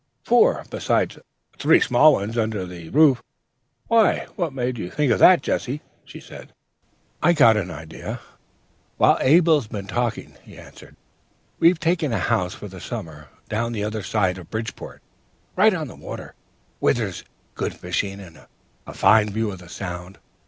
[0.23, 1.19] "'Four, besides
[1.59, 3.21] three small ones under the roof.
[3.85, 6.53] Why, what made you think of that, Jesse?' said she.
[7.21, 8.19] "'I've got an idea,
[8.97, 10.95] while Abel's been talking,' he answered.
[11.59, 15.03] 'We've taken a house for the summer, down the other side of Bridgeport,
[15.55, 16.33] right on the water,
[16.79, 17.23] where there's
[17.53, 18.39] good fishing and
[18.87, 20.17] a fine view of the Sound.